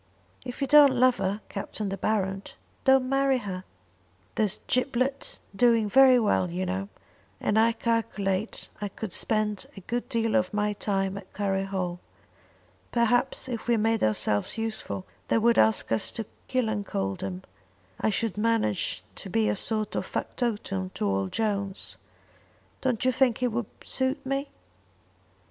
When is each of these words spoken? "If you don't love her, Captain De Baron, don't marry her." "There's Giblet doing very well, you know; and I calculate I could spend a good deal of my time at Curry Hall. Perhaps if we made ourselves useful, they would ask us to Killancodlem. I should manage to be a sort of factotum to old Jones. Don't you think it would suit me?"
"If 0.43 0.61
you 0.61 0.67
don't 0.67 0.95
love 0.99 1.17
her, 1.17 1.41
Captain 1.47 1.89
De 1.89 1.95
Baron, 1.95 2.41
don't 2.85 3.07
marry 3.07 3.37
her." 3.37 3.63
"There's 4.33 4.57
Giblet 4.65 5.37
doing 5.55 5.87
very 5.87 6.17
well, 6.19 6.49
you 6.49 6.65
know; 6.65 6.89
and 7.39 7.59
I 7.59 7.73
calculate 7.73 8.69
I 8.81 8.87
could 8.87 9.13
spend 9.13 9.67
a 9.77 9.81
good 9.81 10.09
deal 10.09 10.33
of 10.35 10.55
my 10.55 10.73
time 10.73 11.19
at 11.19 11.31
Curry 11.33 11.65
Hall. 11.65 11.99
Perhaps 12.91 13.47
if 13.47 13.67
we 13.67 13.77
made 13.77 14.01
ourselves 14.01 14.57
useful, 14.57 15.05
they 15.27 15.37
would 15.37 15.59
ask 15.59 15.91
us 15.91 16.11
to 16.13 16.25
Killancodlem. 16.47 17.43
I 17.99 18.09
should 18.09 18.37
manage 18.39 19.03
to 19.17 19.29
be 19.29 19.47
a 19.49 19.55
sort 19.55 19.93
of 19.93 20.07
factotum 20.07 20.89
to 20.95 21.07
old 21.07 21.31
Jones. 21.31 21.97
Don't 22.81 23.05
you 23.05 23.11
think 23.11 23.43
it 23.43 23.51
would 23.51 23.67
suit 23.83 24.25
me?" 24.25 24.49